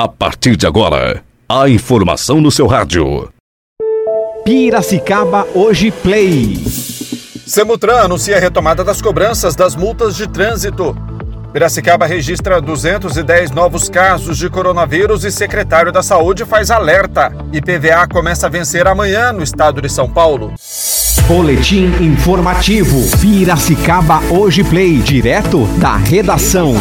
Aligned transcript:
A 0.00 0.06
partir 0.06 0.56
de 0.56 0.64
agora, 0.64 1.24
a 1.48 1.68
informação 1.68 2.40
no 2.40 2.52
seu 2.52 2.68
rádio. 2.68 3.32
Piracicaba 4.44 5.44
Hoje 5.52 5.90
Play. 5.90 6.56
Semutran 7.44 8.02
anuncia 8.02 8.36
a 8.36 8.38
retomada 8.38 8.84
das 8.84 9.02
cobranças 9.02 9.56
das 9.56 9.74
multas 9.74 10.14
de 10.14 10.28
trânsito. 10.28 10.96
Piracicaba 11.52 12.06
registra 12.06 12.60
210 12.60 13.50
novos 13.50 13.88
casos 13.88 14.38
de 14.38 14.48
coronavírus 14.48 15.24
e 15.24 15.32
secretário 15.32 15.90
da 15.90 16.00
Saúde 16.00 16.44
faz 16.44 16.70
alerta. 16.70 17.32
IPVA 17.52 18.06
começa 18.06 18.46
a 18.46 18.48
vencer 18.48 18.86
amanhã 18.86 19.32
no 19.32 19.42
estado 19.42 19.82
de 19.82 19.88
São 19.88 20.08
Paulo. 20.08 20.54
Boletim 21.26 21.86
informativo. 22.00 23.00
Piracicaba 23.20 24.20
Hoje 24.30 24.62
Play. 24.62 24.98
Direto 24.98 25.64
da 25.80 25.96
redação. 25.96 26.76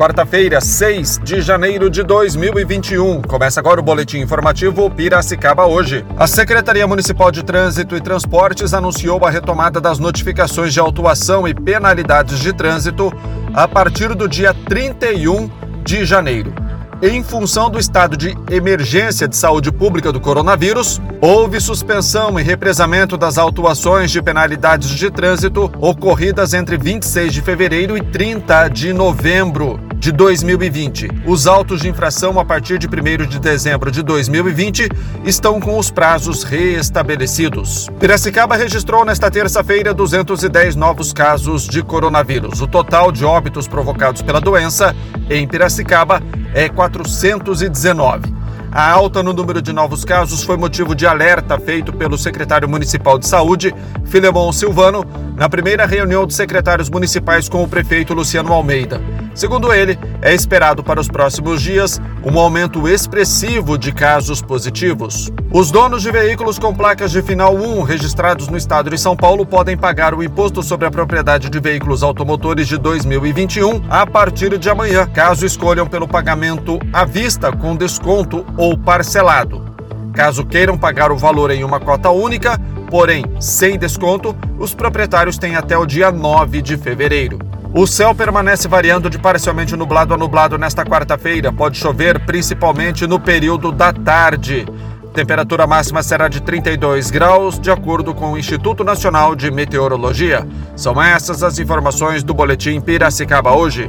Quarta-feira, 0.00 0.62
6 0.62 1.20
de 1.22 1.42
janeiro 1.42 1.90
de 1.90 2.02
2021. 2.02 3.20
Começa 3.20 3.60
agora 3.60 3.80
o 3.80 3.82
boletim 3.82 4.16
informativo 4.16 4.88
Piracicaba 4.88 5.66
hoje. 5.66 6.06
A 6.16 6.26
Secretaria 6.26 6.86
Municipal 6.86 7.30
de 7.30 7.42
Trânsito 7.42 7.94
e 7.94 8.00
Transportes 8.00 8.72
anunciou 8.72 9.26
a 9.26 9.30
retomada 9.30 9.78
das 9.78 9.98
notificações 9.98 10.72
de 10.72 10.80
autuação 10.80 11.46
e 11.46 11.52
penalidades 11.52 12.38
de 12.38 12.50
trânsito 12.50 13.12
a 13.52 13.68
partir 13.68 14.14
do 14.14 14.26
dia 14.26 14.54
31 14.54 15.50
de 15.84 16.06
janeiro. 16.06 16.54
Em 17.02 17.22
função 17.22 17.68
do 17.68 17.78
estado 17.78 18.16
de 18.16 18.34
emergência 18.50 19.28
de 19.28 19.36
saúde 19.36 19.70
pública 19.70 20.10
do 20.10 20.20
coronavírus, 20.20 20.98
houve 21.20 21.60
suspensão 21.60 22.40
e 22.40 22.42
represamento 22.42 23.18
das 23.18 23.36
autuações 23.36 24.10
de 24.10 24.22
penalidades 24.22 24.88
de 24.88 25.10
trânsito 25.10 25.70
ocorridas 25.78 26.54
entre 26.54 26.78
26 26.78 27.34
de 27.34 27.42
fevereiro 27.42 27.98
e 27.98 28.00
30 28.00 28.68
de 28.68 28.94
novembro 28.94 29.89
de 30.00 30.10
2020. 30.12 31.08
Os 31.26 31.46
autos 31.46 31.82
de 31.82 31.88
infração 31.88 32.40
a 32.40 32.44
partir 32.44 32.78
de 32.78 32.86
1 32.86 33.26
de 33.26 33.38
dezembro 33.38 33.90
de 33.90 34.02
2020 34.02 34.88
estão 35.26 35.60
com 35.60 35.78
os 35.78 35.90
prazos 35.90 36.42
reestabelecidos. 36.42 37.86
Piracicaba 38.00 38.56
registrou 38.56 39.04
nesta 39.04 39.30
terça-feira 39.30 39.92
210 39.92 40.74
novos 40.74 41.12
casos 41.12 41.68
de 41.68 41.82
coronavírus. 41.82 42.62
O 42.62 42.66
total 42.66 43.12
de 43.12 43.26
óbitos 43.26 43.68
provocados 43.68 44.22
pela 44.22 44.40
doença 44.40 44.96
em 45.28 45.46
Piracicaba 45.46 46.22
é 46.54 46.66
419. 46.70 48.40
A 48.72 48.88
alta 48.88 49.20
no 49.22 49.32
número 49.32 49.60
de 49.60 49.72
novos 49.72 50.04
casos 50.04 50.44
foi 50.44 50.56
motivo 50.56 50.94
de 50.94 51.04
alerta 51.04 51.58
feito 51.58 51.92
pelo 51.92 52.16
secretário 52.16 52.68
municipal 52.68 53.18
de 53.18 53.26
saúde, 53.26 53.74
Filemon 54.04 54.52
Silvano, 54.52 55.04
na 55.36 55.48
primeira 55.48 55.84
reunião 55.84 56.24
de 56.24 56.32
secretários 56.32 56.88
municipais 56.88 57.48
com 57.48 57.64
o 57.64 57.68
prefeito 57.68 58.14
Luciano 58.14 58.52
Almeida. 58.52 59.00
Segundo 59.40 59.72
ele, 59.72 59.98
é 60.20 60.34
esperado 60.34 60.84
para 60.84 61.00
os 61.00 61.08
próximos 61.08 61.62
dias 61.62 61.98
um 62.22 62.38
aumento 62.38 62.86
expressivo 62.86 63.78
de 63.78 63.90
casos 63.90 64.42
positivos. 64.42 65.32
Os 65.50 65.70
donos 65.70 66.02
de 66.02 66.12
veículos 66.12 66.58
com 66.58 66.74
placas 66.74 67.10
de 67.10 67.22
final 67.22 67.54
1 67.54 67.80
registrados 67.80 68.48
no 68.48 68.58
estado 68.58 68.90
de 68.90 68.98
São 68.98 69.16
Paulo 69.16 69.46
podem 69.46 69.78
pagar 69.78 70.12
o 70.12 70.22
imposto 70.22 70.62
sobre 70.62 70.86
a 70.86 70.90
propriedade 70.90 71.48
de 71.48 71.58
veículos 71.58 72.02
automotores 72.02 72.68
de 72.68 72.76
2021 72.76 73.80
a 73.88 74.06
partir 74.06 74.58
de 74.58 74.68
amanhã, 74.68 75.06
caso 75.06 75.46
escolham 75.46 75.86
pelo 75.86 76.06
pagamento 76.06 76.78
à 76.92 77.06
vista 77.06 77.50
com 77.50 77.74
desconto 77.74 78.44
ou 78.58 78.76
parcelado. 78.76 79.74
Caso 80.12 80.44
queiram 80.44 80.76
pagar 80.76 81.10
o 81.10 81.16
valor 81.16 81.50
em 81.50 81.64
uma 81.64 81.80
cota 81.80 82.10
única, 82.10 82.60
porém 82.90 83.24
sem 83.40 83.78
desconto, 83.78 84.36
os 84.58 84.74
proprietários 84.74 85.38
têm 85.38 85.56
até 85.56 85.78
o 85.78 85.86
dia 85.86 86.12
9 86.12 86.60
de 86.60 86.76
fevereiro. 86.76 87.49
O 87.72 87.86
céu 87.86 88.12
permanece 88.12 88.66
variando 88.66 89.08
de 89.08 89.16
parcialmente 89.16 89.76
nublado 89.76 90.12
a 90.12 90.16
nublado 90.16 90.58
nesta 90.58 90.84
quarta-feira. 90.84 91.52
Pode 91.52 91.78
chover 91.78 92.18
principalmente 92.26 93.06
no 93.06 93.20
período 93.20 93.70
da 93.70 93.92
tarde. 93.92 94.66
Temperatura 95.14 95.68
máxima 95.68 96.02
será 96.02 96.26
de 96.26 96.42
32 96.42 97.10
graus, 97.10 97.60
de 97.60 97.70
acordo 97.70 98.12
com 98.12 98.32
o 98.32 98.38
Instituto 98.38 98.82
Nacional 98.82 99.36
de 99.36 99.52
Meteorologia. 99.52 100.46
São 100.74 101.00
essas 101.00 101.44
as 101.44 101.60
informações 101.60 102.24
do 102.24 102.34
Boletim 102.34 102.80
Piracicaba 102.80 103.52
hoje. 103.52 103.88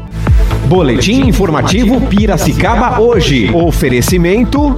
Boletim 0.67 1.27
informativo 1.27 1.99
Piracicaba 2.01 2.99
hoje. 2.99 3.51
Oferecimento. 3.51 4.77